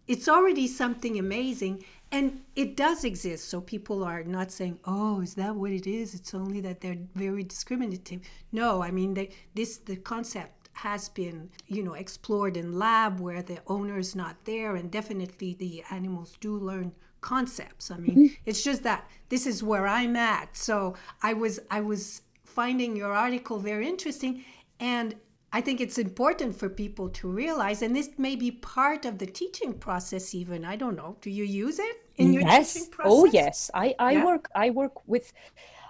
[0.05, 3.47] It's already something amazing and it does exist.
[3.49, 6.99] So people are not saying, "Oh, is that what it is?" It's only that they're
[7.15, 8.21] very discriminative.
[8.51, 13.41] No, I mean, they, this the concept has been, you know, explored in lab where
[13.41, 17.89] the owner's not there and definitely the animals do learn concepts.
[17.89, 18.35] I mean, mm-hmm.
[18.45, 20.57] it's just that this is where I'm at.
[20.57, 24.43] So I was I was finding your article very interesting
[24.79, 25.15] and
[25.57, 29.25] I think it's important for people to realize, and this may be part of the
[29.25, 30.35] teaching process.
[30.35, 31.17] Even I don't know.
[31.19, 32.73] Do you use it in your yes.
[32.73, 33.11] teaching process?
[33.11, 33.71] Oh yes.
[33.73, 34.25] I, I Yeah.
[34.29, 35.33] work I work with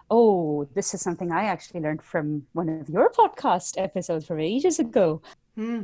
[0.09, 4.79] oh, this is something I actually learned from one of your podcast episodes from ages
[4.79, 5.21] ago.
[5.55, 5.81] Hmm.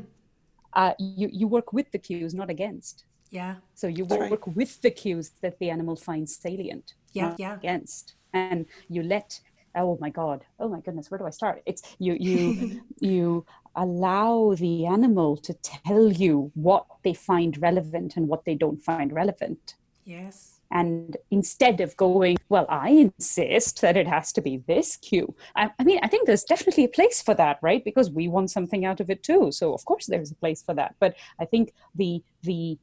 [0.71, 3.03] Uh, you, you work with the cues, not against.
[3.31, 3.55] Yeah.
[3.75, 4.31] So you That's right.
[4.31, 7.55] work with the cues that the animal finds salient, Yeah, yeah.
[7.55, 8.15] against.
[8.31, 9.41] And you let
[9.75, 11.61] oh my god, oh my goodness, where do I start?
[11.65, 18.27] It's you you you allow the animal to tell you what they find relevant and
[18.27, 19.75] what they don't find relevant.
[20.05, 20.59] Yes.
[20.71, 25.35] And instead of going, well, I insist that it has to be this cue.
[25.55, 27.83] I, I mean, I think there's definitely a place for that, right?
[27.85, 29.51] Because we want something out of it too.
[29.51, 30.95] So of course there's a place for that.
[30.99, 32.79] But I think the the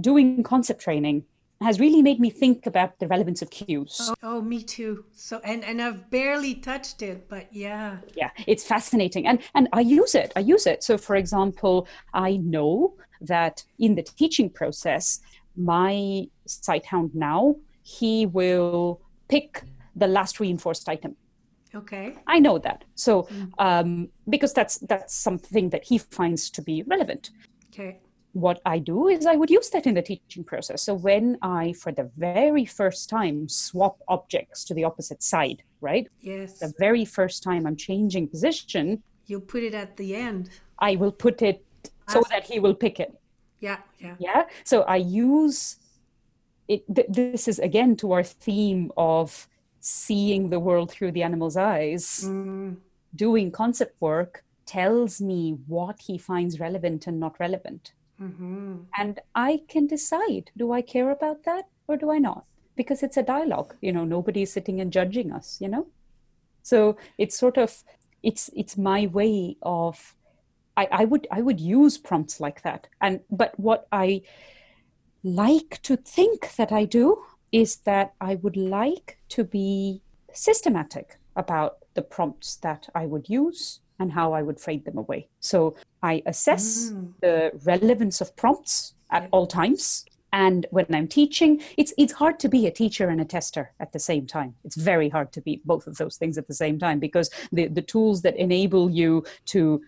[0.00, 1.24] doing concept training
[1.64, 3.96] has really made me think about the relevance of cues.
[4.00, 5.04] Oh, oh, me too.
[5.12, 7.98] So and and I've barely touched it, but yeah.
[8.16, 12.36] yeah it's fascinating and and i use it i use it so for example i
[12.54, 15.20] know that in the teaching process
[15.56, 19.62] my sight hound now he will pick
[19.96, 21.16] the last reinforced item
[21.74, 22.14] Okay.
[22.26, 27.30] i know that so um, because that's that's something that he finds to be relevant
[27.72, 27.98] Okay.
[28.34, 30.82] What I do is I would use that in the teaching process.
[30.82, 36.08] So when I, for the very first time, swap objects to the opposite side, right?
[36.20, 36.58] Yes.
[36.58, 40.50] The very first time I'm changing position, You'll put it at the end.
[40.78, 41.64] I will put it
[42.10, 43.14] so As- that he will pick it.
[43.60, 43.78] Yeah.
[43.98, 44.16] Yeah.
[44.18, 44.42] Yeah.
[44.64, 45.76] So I use
[46.68, 46.84] it.
[46.94, 49.48] Th- this is again to our theme of
[49.80, 52.24] seeing the world through the animal's eyes.
[52.26, 52.76] Mm,
[53.16, 57.92] Doing concept work tells me what he finds relevant and not relevant.
[58.18, 62.44] Hmm And I can decide do I care about that or do I not?
[62.76, 63.74] Because it's a dialogue.
[63.80, 65.86] You know, nobody's sitting and judging us, you know?
[66.62, 67.84] So it's sort of
[68.22, 70.16] it's it's my way of
[70.76, 72.88] I, I would I would use prompts like that.
[73.00, 74.22] And but what I
[75.22, 77.22] like to think that I do
[77.52, 83.80] is that I would like to be systematic about the prompts that I would use
[83.98, 85.28] and how I would fade them away.
[85.40, 87.12] So I assess Mm.
[87.20, 90.04] the relevance of prompts at all times
[90.34, 93.92] and when i'm teaching it's it's hard to be a teacher and a tester at
[93.92, 96.78] the same time it's very hard to be both of those things at the same
[96.78, 99.80] time because the the tools that enable you to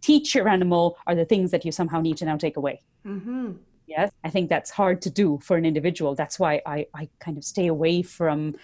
[0.00, 3.52] teach your animal are the things that you somehow need to now take away mm-hmm.
[3.86, 7.38] yes i think that's hard to do for an individual that's why i i kind
[7.38, 8.54] of stay away from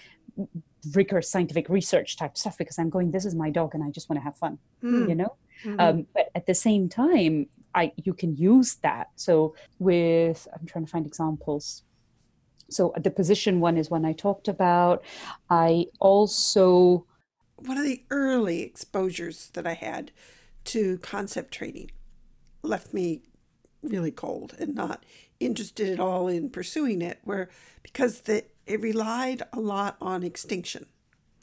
[0.95, 4.09] rigorous scientific research type stuff because i'm going this is my dog and i just
[4.09, 5.09] want to have fun mm.
[5.09, 5.81] you know mm-hmm.
[5.81, 9.09] um, but at the same time I you can use that.
[9.17, 11.83] So with I'm trying to find examples.
[12.69, 15.05] So the position one is one I talked about.
[15.49, 17.07] I also
[17.57, 20.13] one of the early exposures that I had
[20.65, 21.91] to concept training
[22.63, 23.23] left me
[23.83, 25.05] really cold and not
[25.41, 27.49] interested at all in pursuing it where
[27.83, 30.87] because the it relied a lot on extinction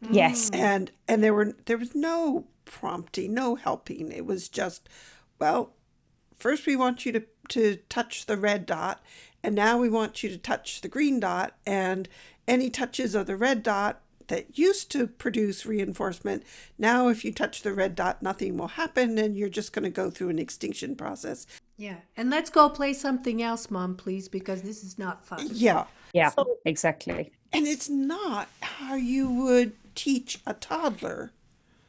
[0.10, 0.58] yes mm.
[0.58, 4.88] and and there were there was no prompting no helping it was just
[5.40, 5.74] well
[6.38, 9.02] first we want you to, to touch the red dot,
[9.44, 12.08] and now we want you to touch the green dot, and
[12.48, 16.44] any touches of the red dot that used to produce reinforcement,
[16.78, 19.90] now if you touch the red dot, nothing will happen, and you're just going to
[19.90, 21.48] go through an extinction process.
[21.78, 25.48] Yeah, and let's go play something else, Mom, please, because this is not fun.
[25.52, 25.86] Yeah.
[26.18, 27.32] Yeah, so, exactly.
[27.54, 31.32] And it's not how you would teach a toddler.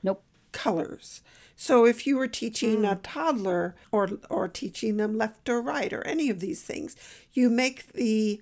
[0.03, 0.23] Nope.
[0.53, 1.23] Colors.
[1.57, 2.93] So if you were teaching mm.
[2.93, 6.95] a toddler or or teaching them left or right or any of these things,
[7.33, 8.41] you make the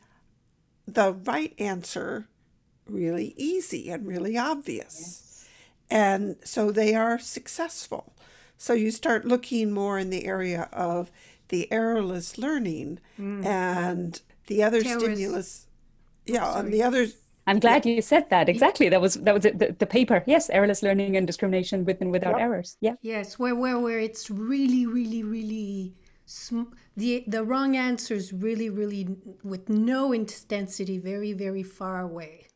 [0.87, 2.29] the right answer
[2.87, 4.94] really easy and really obvious.
[5.01, 5.49] Yes.
[5.90, 8.12] And so they are successful.
[8.59, 11.11] So you start looking more in the area of
[11.49, 13.44] the errorless learning mm.
[13.44, 15.03] and the other Terrace.
[15.03, 15.65] stimulus.
[16.26, 17.06] Yeah, and the other
[17.46, 18.48] I'm glad you said that.
[18.48, 18.88] Exactly.
[18.88, 20.24] That was that was the, the paper.
[20.26, 22.40] Yes, errorless learning and discrimination with and without yep.
[22.40, 22.76] errors.
[22.80, 22.94] Yeah.
[23.02, 29.16] Yes, where where where it's really really really sm- the the wrong answers really really
[29.44, 32.48] with no intensity very very far away.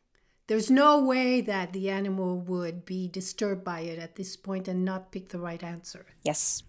[0.51, 4.83] There's no way that the animal would be disturbed by it at this point and
[4.83, 6.05] not pick the right answer.
[6.25, 6.63] Yes.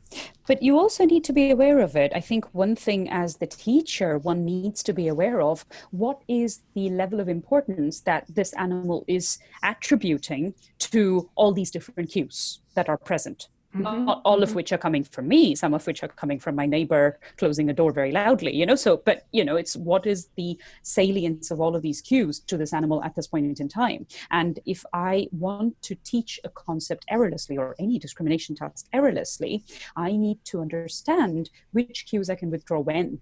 [0.46, 2.12] But you also need to be aware of it.
[2.14, 6.60] I think one thing as the teacher, one needs to be aware of what is
[6.76, 12.88] the level of importance that this animal is attributing to all these different cues that
[12.88, 14.04] are present mm-hmm.
[14.04, 14.56] not all of mm-hmm.
[14.56, 17.72] which are coming from me some of which are coming from my neighbor closing a
[17.72, 18.74] door very loudly you know?
[18.74, 22.56] So but you know it's what is the salience of all of these cues to
[22.56, 24.06] this animal at this point in time?
[24.30, 29.64] And if i want to teach a concept errorlessly or any discrimination task errorlessly
[29.96, 33.20] i need to understand which cues i can withdraw when.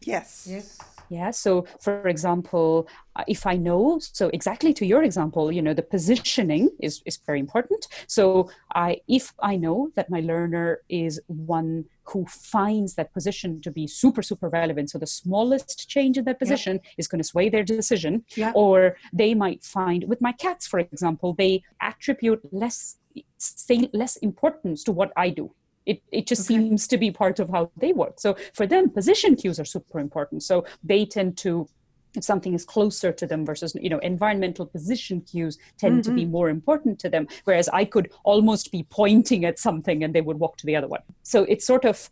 [0.00, 0.46] Yes.
[0.48, 5.62] Yes yeah so for example uh, if i know so exactly to your example you
[5.62, 7.86] know the positioning is is very important.
[8.06, 13.70] So i if i know that my learner is one who finds that position to
[13.70, 17.48] be super super relevant so the smallest change in that position is going to sway
[17.48, 18.52] their decision yeah.
[18.54, 22.96] or they might find with my cats for example they attribute less
[23.36, 25.52] say less importance to what i do
[25.88, 26.60] it, it just okay.
[26.60, 28.20] seems to be part of how they work.
[28.20, 30.42] So for them, position cues are super important.
[30.42, 31.68] So they tend to
[32.16, 36.10] if something is closer to them versus you know environmental position cues tend mm-hmm.
[36.10, 36.32] to be mm-hmm.
[36.32, 40.38] more important to them whereas i could almost be pointing at something and they would
[40.38, 42.08] walk to the other one so it's sort of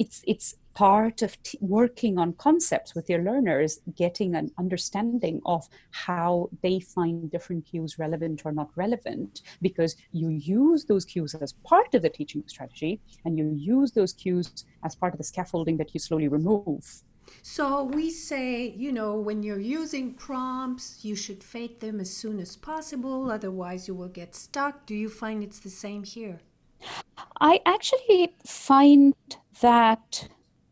[0.00, 5.68] it's it's part of t- working on concepts with your learners getting an understanding of
[5.90, 11.52] how they find different cues relevant or not relevant because you use those cues as
[11.64, 15.76] part of the teaching strategy and you use those cues as part of the scaffolding
[15.76, 17.02] that you slowly remove
[17.42, 22.40] so we say, you know, when you're using prompts, you should fake them as soon
[22.40, 24.86] as possible, otherwise, you will get stuck.
[24.86, 26.40] Do you find it's the same here?
[27.40, 29.14] I actually find
[29.60, 30.28] that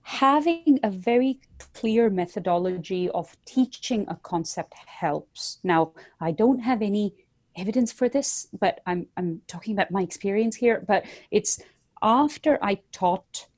[0.09, 1.39] having a very
[1.75, 5.59] clear methodology of teaching a concept helps.
[5.63, 7.15] Now, I don't have any
[7.59, 10.83] evidence for this, but I'm, I'm talking about my experience here.
[10.89, 11.61] But it's
[12.01, 13.49] after I taught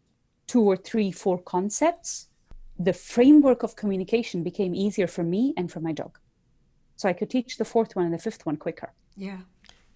[0.49, 2.27] two or three, four concepts,
[2.81, 6.19] the framework of communication became easier for me and for my dog.
[6.97, 8.93] So I could teach the fourth one and the fifth one quicker.
[9.17, 9.39] Yeah.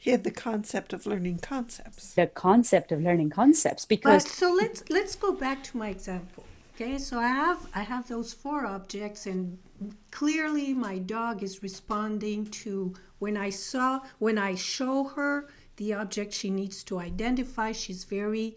[0.05, 2.13] He had the concept of learning concepts.
[2.13, 6.45] The concept of learning concepts because but, so let's let's go back to my example.
[6.75, 9.57] Okay, so I have I have those four objects and
[10.11, 16.35] clearly my dog is responding to when I saw when I show her the object
[16.35, 18.57] she needs to identify, she's very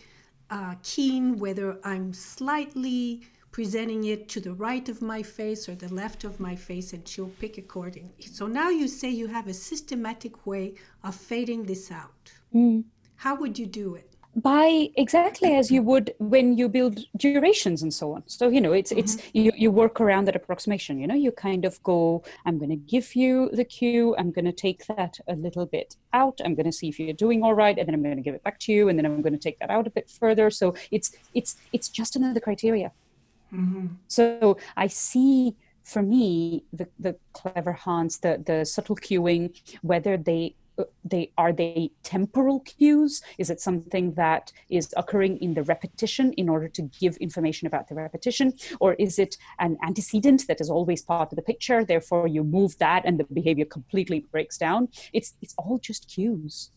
[0.50, 3.22] uh, keen whether I'm slightly
[3.58, 7.08] presenting it to the right of my face or the left of my face, and
[7.08, 8.22] she'll pick accordingly.
[8.32, 12.34] So now you say you have a systematic way of fading this out.
[12.54, 12.84] Mm.
[13.16, 14.14] How would you do it?
[14.36, 18.72] by exactly as you would when you build durations and so on so you know
[18.72, 19.00] it's mm-hmm.
[19.00, 22.70] it's you, you work around that approximation you know you kind of go i'm going
[22.70, 26.54] to give you the cue i'm going to take that a little bit out i'm
[26.54, 28.44] going to see if you're doing all right and then i'm going to give it
[28.44, 30.76] back to you and then i'm going to take that out a bit further so
[30.92, 32.92] it's it's it's just another criteria
[33.54, 33.88] mm-hmm.
[34.08, 40.56] so i see for me the the clever Hans the the subtle cueing whether they
[41.04, 43.22] they are they temporal cues?
[43.38, 47.88] Is it something that is occurring in the repetition in order to give information about
[47.88, 48.54] the repetition?
[48.80, 52.78] Or is it an antecedent that is always part of the picture therefore you move
[52.78, 54.90] that and the behavior completely breaks down?
[55.14, 56.72] It's it's all just cues.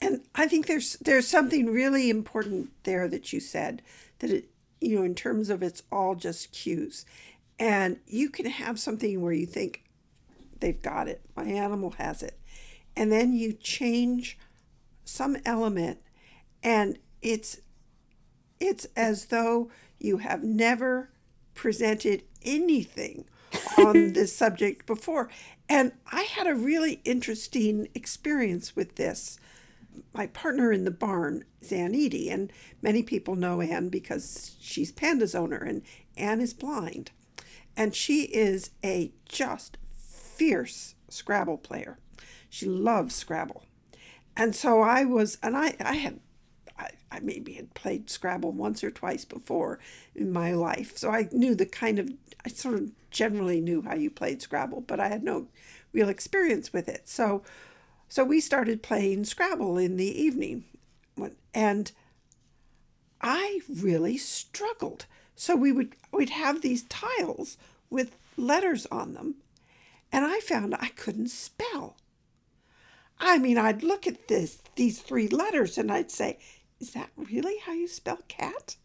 [0.00, 3.82] And i think there's there's something really important there that you said
[4.18, 4.50] that it
[4.80, 7.04] you know in terms of it's all just cues.
[7.58, 9.84] And you can have something where you think
[10.60, 11.22] they've got it.
[11.34, 12.38] My animal has it.
[12.94, 14.38] And then you change
[15.04, 15.98] some element
[16.62, 17.60] and it's
[18.58, 21.10] it's as though you have never
[21.54, 23.24] presented anything
[23.78, 25.30] on this subject before.
[25.68, 29.38] And i had a really interesting experience with this
[30.12, 35.34] my partner in the barn Ann Edie, and many people know Ann because she's Panda's
[35.34, 35.82] owner, and
[36.16, 37.10] Ann is blind.
[37.76, 41.98] And she is a just fierce Scrabble player.
[42.48, 43.64] She loves Scrabble.
[44.36, 46.20] And so I was, and I, I had,
[46.78, 49.78] I, I maybe had played Scrabble once or twice before
[50.14, 50.96] in my life.
[50.96, 52.10] So I knew the kind of,
[52.44, 55.48] I sort of generally knew how you played Scrabble, but I had no
[55.92, 57.08] real experience with it.
[57.08, 57.42] So,
[58.08, 60.64] so we started playing Scrabble in the evening.
[61.54, 61.90] And
[63.22, 65.06] I really struggled.
[65.34, 67.56] So we would we'd have these tiles
[67.88, 69.36] with letters on them,
[70.12, 71.96] and I found I couldn't spell.
[73.18, 76.38] I mean, I'd look at this these three letters and I'd say,
[76.78, 78.76] "Is that really how you spell cat?"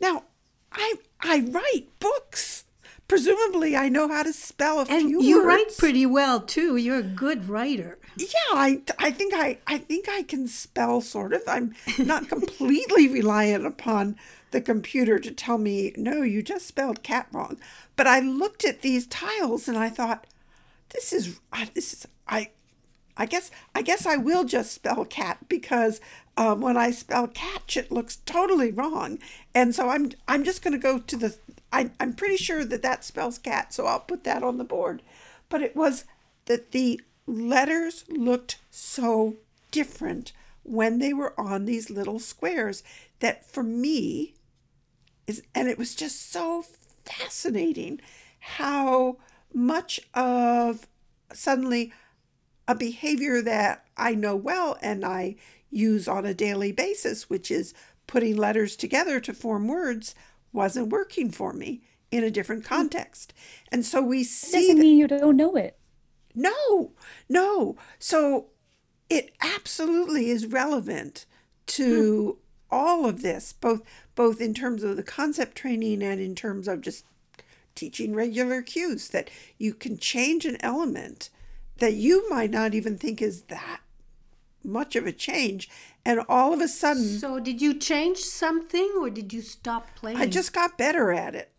[0.00, 0.24] Now,
[0.70, 2.64] I I write books.
[3.08, 5.46] Presumably, I know how to spell a and few you words.
[5.46, 6.76] write pretty well too.
[6.76, 7.98] You're a good writer.
[8.14, 11.42] Yeah, I, I think I I think I can spell sort of.
[11.46, 14.16] I'm not completely reliant upon
[14.50, 17.58] the computer to tell me, "No, you just spelled cat wrong."
[17.96, 20.26] But I looked at these tiles and I thought,
[20.90, 21.40] "This is
[21.74, 22.50] this is I
[23.16, 26.00] I guess I guess I will just spell cat because
[26.36, 29.18] um, when I spell catch, it looks totally wrong,
[29.54, 31.36] and so I'm I'm just going to go to the.
[31.72, 35.02] I, I'm pretty sure that that spells cat, so I'll put that on the board.
[35.48, 36.04] But it was
[36.46, 39.36] that the letters looked so
[39.70, 42.82] different when they were on these little squares
[43.20, 44.34] that for me
[45.26, 46.64] is and it was just so
[47.04, 48.00] fascinating
[48.38, 49.16] how
[49.52, 50.86] much of
[51.32, 51.92] suddenly
[52.68, 55.36] a behavior that I know well and I
[55.70, 57.74] use on a daily basis, which is
[58.06, 60.14] putting letters together to form words,
[60.52, 62.74] wasn't working for me in a different hmm.
[62.74, 63.32] context.
[63.70, 64.68] And so we see.
[64.68, 65.78] Doesn't mean you don't know it.
[66.34, 66.92] No,
[67.28, 67.76] no.
[67.98, 68.46] So
[69.08, 71.26] it absolutely is relevant
[71.66, 72.38] to
[72.70, 72.74] hmm.
[72.74, 73.82] all of this, both
[74.14, 77.04] both in terms of the concept training and in terms of just
[77.74, 81.30] teaching regular cues that you can change an element
[81.78, 83.80] that you might not even think is that
[84.64, 85.68] much of a change
[86.04, 90.18] and all of a sudden so did you change something or did you stop playing
[90.18, 91.51] i just got better at it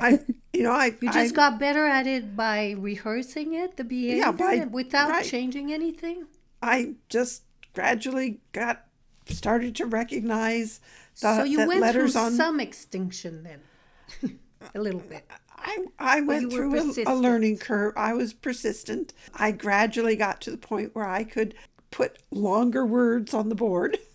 [0.00, 0.20] i
[0.52, 4.16] you know i you just I, got better at it by rehearsing it the behavior
[4.16, 5.24] yeah, by, without right.
[5.24, 6.26] changing anything
[6.62, 7.42] i just
[7.74, 8.84] gradually got
[9.26, 10.80] started to recognize
[11.20, 14.38] the, so you went through on some extinction then
[14.74, 17.94] a little bit I, I went through a, a, learning curve.
[17.96, 19.14] I was persistent.
[19.34, 21.54] I gradually got to the point where I could
[21.90, 23.98] put longer words on the board.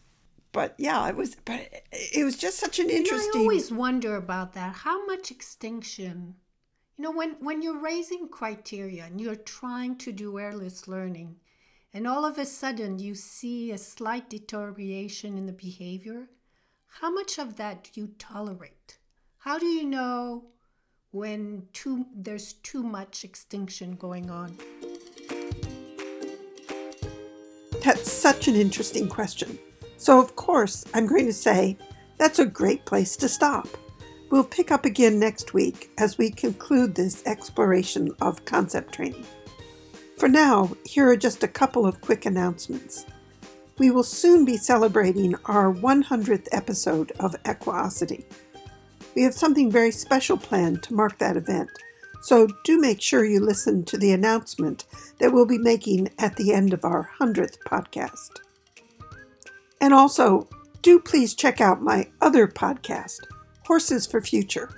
[0.59, 3.71] But yeah, it was but it was just such an interesting you know, I always
[3.71, 4.75] wonder about that.
[4.75, 6.35] How much extinction
[6.97, 11.37] you know when when you're raising criteria and you're trying to do errorless learning
[11.93, 16.27] and all of a sudden you see a slight deterioration in the behavior,
[16.87, 18.97] how much of that do you tolerate?
[19.37, 20.43] How do you know
[21.11, 24.57] when too, there's too much extinction going on?
[27.81, 29.57] That's such an interesting question.
[29.99, 31.77] So, of course, I'm going to say
[32.17, 33.67] that's a great place to stop.
[34.31, 39.25] We'll pick up again next week as we conclude this exploration of concept training.
[40.17, 43.05] For now, here are just a couple of quick announcements.
[43.77, 48.25] We will soon be celebrating our 100th episode of Equiosity.
[49.15, 51.71] We have something very special planned to mark that event,
[52.21, 54.85] so do make sure you listen to the announcement
[55.19, 58.39] that we'll be making at the end of our 100th podcast.
[59.81, 60.47] And also,
[60.81, 63.19] do please check out my other podcast,
[63.65, 64.69] Horses for Future.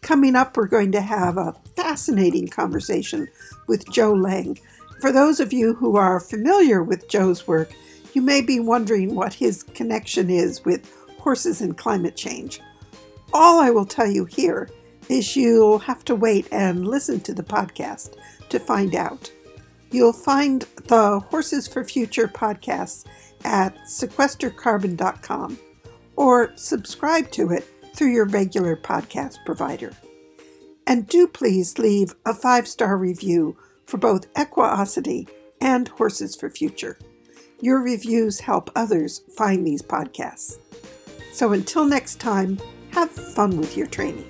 [0.00, 3.28] Coming up, we're going to have a fascinating conversation
[3.68, 4.58] with Joe Lang.
[5.00, 7.72] For those of you who are familiar with Joe's work,
[8.12, 12.60] you may be wondering what his connection is with horses and climate change.
[13.32, 14.68] All I will tell you here
[15.08, 18.16] is you'll have to wait and listen to the podcast
[18.48, 19.30] to find out.
[19.90, 23.04] You'll find the Horses for Future podcast
[23.44, 25.58] at sequestercarbon.com
[26.16, 29.92] or subscribe to it through your regular podcast provider.
[30.86, 35.28] And do please leave a five star review for both Equiosity
[35.60, 36.98] and Horses for Future.
[37.60, 40.58] Your reviews help others find these podcasts.
[41.32, 42.58] So until next time,
[42.92, 44.28] have fun with your training.